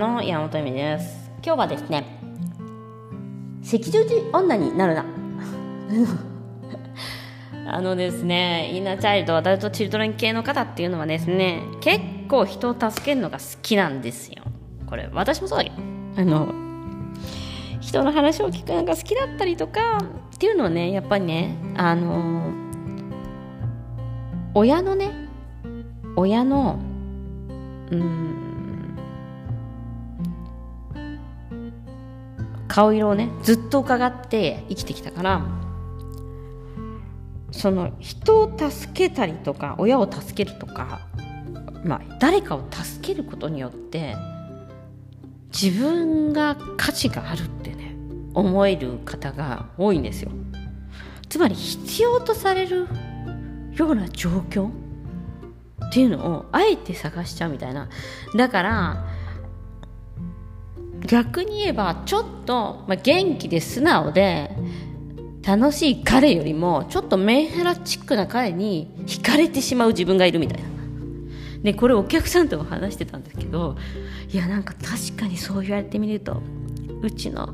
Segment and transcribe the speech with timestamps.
[0.00, 1.30] の山本恵美です。
[1.44, 2.06] 今日はですね
[3.62, 5.04] 赤十字女になるな。
[7.68, 14.42] あのですねインナーチャイルドアダルトチルドレン系の方っていうのはですね結構人を助けるのが好きなんですよ。
[14.86, 15.76] これ私もそうだけど
[16.16, 16.48] あの
[17.80, 19.98] 人の話を聞くのが好きだったりとか
[20.34, 22.50] っていうのはねやっぱりねあの
[24.54, 25.10] 親のね
[26.16, 26.78] 親の
[27.90, 28.49] うん
[32.70, 35.42] 顔色をねずっと伺って生きてきたから
[37.50, 41.00] その人を助けたりとか親を助けるとか、
[41.84, 44.14] まあ、誰かを助けることによって
[45.52, 47.96] 自分が価値があるってね
[48.34, 50.30] 思える方が多いんですよ。
[51.28, 52.86] つまり必要とされる
[53.74, 54.68] ような状況
[55.84, 57.88] っていうのをあえて探しちゃうみたいな。
[58.36, 59.04] だから
[61.06, 64.50] 逆に言えばちょっと、まあ、元気で素直で
[65.42, 70.68] 楽しい彼よりもちょっとメンヘラチックな彼に惹かれてしまう自分がいるみたいな。
[71.62, 73.76] でこれお客さんとも話してたんですけど
[74.32, 76.40] いやなんか確かにそう言われてみると
[77.02, 77.52] うちの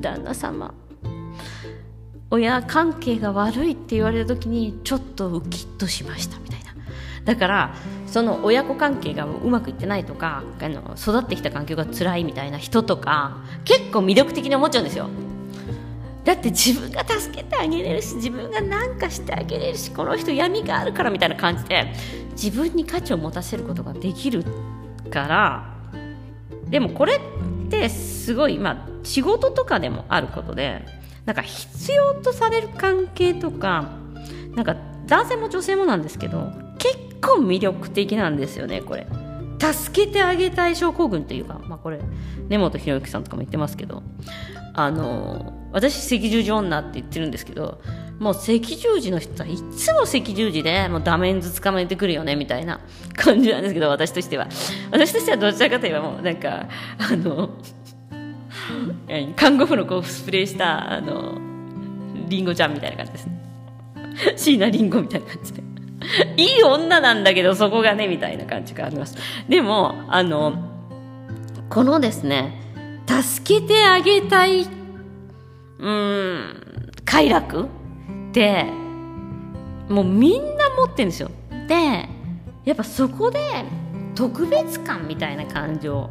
[0.00, 0.72] 旦那様
[2.30, 6.61] 親関係が悪いって言われた時にちょっとウキッとしましたみたいな。
[7.24, 7.74] だから
[8.06, 15.08] その親子関係がうまくいってないとかあの育ってきた環境が辛いみたいな人とか結構魅力的に思っちゃうんですよ。
[16.24, 21.92] だって自分が助けてあげれるし自分が何かしてあげれるしこの人闇があるからみたいな感じで
[22.32, 24.44] 自分に価値を持たせることができる
[25.10, 25.74] から
[26.68, 27.18] でもこれっ
[27.68, 30.86] てすごい、まあ、仕事とかでもあることで
[31.24, 33.90] なんか必要とされる関係とか
[34.54, 34.76] なんか
[35.06, 36.52] 男性も女性もなんですけど
[37.22, 39.06] 構魅力的なんですよねこれ。
[39.58, 42.00] 助けてあげたい症候群っていうか、まあ、これ
[42.48, 44.02] 根本博之さんとかも言ってますけど
[44.74, 47.80] あの私赤十字女って言ってるんですけど
[48.18, 52.80] もう赤十字の人はいつも赤十字でもうダメンズ捕まえてくるよねみたいな
[53.14, 54.48] 感じなんですけど私としては。
[54.90, 56.66] 私としてはどちらかといえばもうなんか
[56.98, 57.50] あの
[59.36, 61.38] 看護婦のコスプレーしたあの
[62.28, 63.42] リンゴちゃんみたいな感じですね。
[64.36, 65.61] 椎名林檎みたいな感じで。
[66.36, 69.16] いい女なんだけどそこがねみたいな感じがあります。
[69.48, 70.54] でもあの
[71.68, 72.60] このですね
[73.06, 74.66] 助けてあげたい
[75.78, 77.66] うん快楽っ
[78.32, 78.66] て
[79.88, 81.30] もうみんな持ってるんですよ。
[81.68, 82.08] で
[82.64, 83.38] やっぱそこで
[84.14, 86.10] 特別感みたいな感情を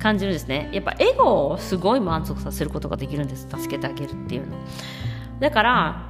[0.00, 0.70] 感じるんですね。
[0.72, 3.48] やっぱエゴをすごい満足させることができるんです。
[3.48, 4.56] 助けてあげるっていうの。
[5.40, 6.05] だから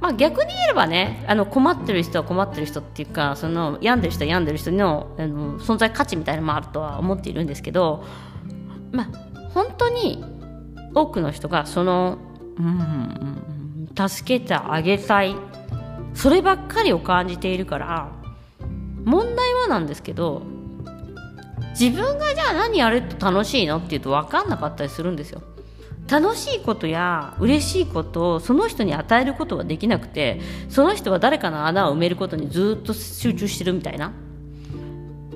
[0.00, 8.04] まあ逆に言えばねあの困ってる人は困ってる人っていうかその病んでる人は病んでる人のあの存在価値みたいなのもあるとは思っているんですけど
[8.92, 10.24] まあ本当に
[10.94, 12.18] 多くの人がその、
[12.58, 15.34] うん、助けてあげたい
[16.14, 18.12] そればっかりを感じているから
[19.04, 20.42] 問題はなんですけど
[21.78, 25.42] 自分がじゃあ何やると楽しいのっていうと分かんなかったりするんですよ。
[26.08, 34.12] 楽しいことや嬉しいことをその人に与えることはできなくてその人は誰かの穴を埋めることにずっと集中してるみたいな。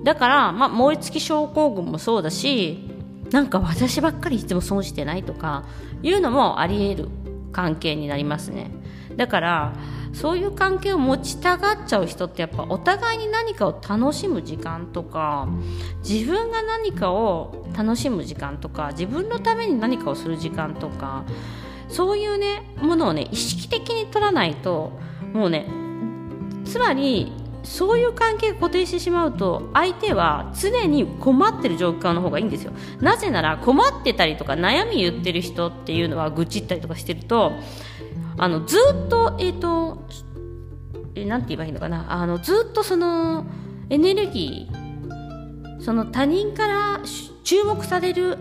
[0.02, 2.88] だから、まあ、燃え尽き症候群もそうだし
[3.30, 5.64] なんか私ばっかりいつも損してないとか
[6.02, 7.08] いうのもありえる
[7.52, 8.70] 関係になりますね。
[9.16, 9.72] だから
[10.12, 15.48] そういう関係を持ちたがっちゃう人ってやっぱお互いに何かを楽しむ時間とか
[16.08, 21.24] 自分が何かを楽しむ時間とか自分のために何かをする時間とか
[21.88, 24.92] そういうねものをね意識的に取らないと
[25.32, 25.66] もうね
[26.64, 27.32] つまり
[27.64, 32.72] そういう関係が固定してしまうと相手は常に困ってる状況の方がいいんですよ。
[33.00, 37.52] なぜなら困ってたりとか悩み言ってる人っていうのは愚痴ったりとかしてると
[38.38, 38.76] あのず
[39.06, 40.06] っとえっ、ー、と
[41.14, 42.06] えなんて言えばいいのかな。
[42.12, 43.46] あのずっとその
[43.90, 47.00] エネルギーその他人から
[47.44, 48.38] 注目される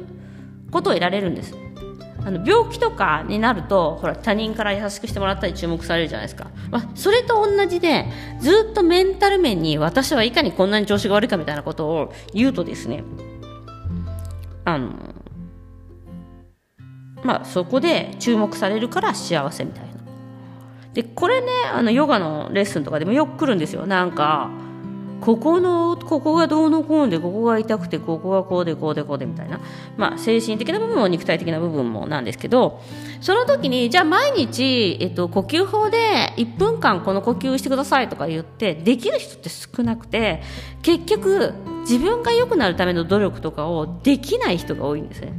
[0.72, 1.56] ことを得られるんです。
[2.24, 8.06] あの病気とかになるとほら他人から優しくしてもらったり注目されるじゃないですか、まあ、それと同じで
[8.40, 13.04] ずっとメンタル面に私はいかにこんなに調子が悪いかみたいなことを言うとですね
[14.66, 15.11] あの
[17.24, 19.92] まあそこで注目されるから幸せみたいな。
[20.94, 23.86] でこれねあのヨガのレッスンとかでもよく来るんですよ。
[23.86, 24.50] なんか
[25.22, 29.62] ここのここがどうのこうのでここが痛くてここがこうでこうでこうでみたいな、
[29.96, 32.82] まあ、精神的な部分も肉体的な部分もなんですけど
[33.22, 40.42] その時にじゃあ毎日、えっと、呼吸法で1分間この呼吸してくださいとか言ってできる人って少なくて
[40.82, 45.34] 結局自分が良くなるための努力とかをできない人が多いんですね。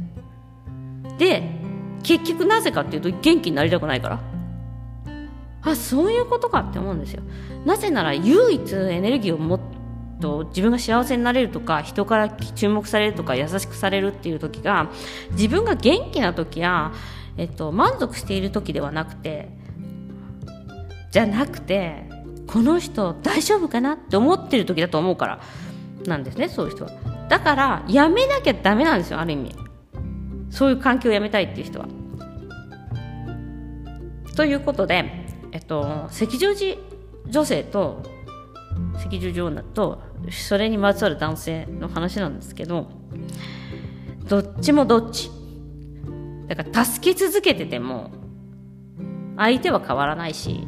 [1.17, 1.62] で
[2.03, 4.19] 結局なぜかっていうと元気になりたくないから。
[5.65, 7.23] あそういうことかって思うんですよ。
[7.65, 9.59] なぜなら唯一エネルギーをもっ
[10.19, 14.89] と自分が幸せになれるとか人から注目されるとか優しくされるっていう時が
[15.31, 16.93] 自分が元気な時や、
[17.37, 19.49] えっと、満足している時ではなくて
[21.11, 22.09] じゃなくて
[22.47, 25.39] この人大丈夫かなって思ってる時だと思うから
[26.05, 26.91] なんですねそういう人は。
[27.29, 29.55] だからやめなきゃダメなんですよある意味。
[30.53, 31.87] そういう環境をやめたいっていう人は。
[34.35, 36.79] ということでえっと、赤十字
[37.27, 38.01] 女性と
[38.95, 40.01] 赤十字女と
[40.31, 42.89] それにまつわる男性の話なんですけど
[44.27, 45.29] どっちもどっち。
[46.47, 48.11] だから助け続けてても
[49.37, 50.67] 相手は変わらないし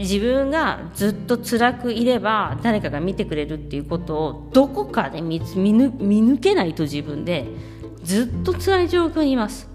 [0.00, 7.46] 自分がずっと辛くいれば誰かが見てくれるっていうことをどこかで見抜けないと自分で
[8.02, 9.68] ずっと辛い状況にいます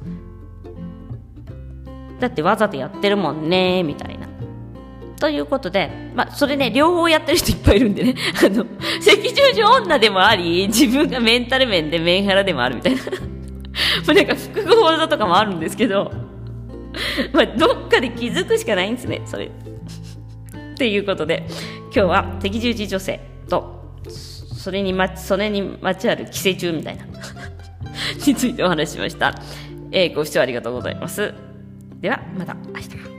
[2.19, 4.27] だってわざとやってるもんねみたいな。
[5.19, 8.67] ということで、まあ、それね、両方やってる人いっぱいいるんでね、 あの、赤
[8.99, 13.01] 十字女でもあり、自分がメンタル面でメンヘラでもあるみたいな。
[13.03, 13.09] ま
[14.11, 16.11] あなんか複合技とかもあるんですけど、
[17.33, 19.51] まあ、どっかで気づくしかないんですね、それ。
[20.75, 21.47] っていうことで、
[21.85, 27.05] 今日は敵十字女性と、それにま、それにまつわる寄生虫みたいな
[28.27, 29.33] についてお話ししました。
[29.91, 31.33] えー、ご視聴ありがとうございます。
[32.01, 33.14] ではまた明日